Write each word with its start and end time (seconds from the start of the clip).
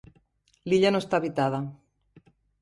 L'illa 0.71 0.91
no 0.95 1.01
està 1.05 1.19
habitada. 1.19 1.61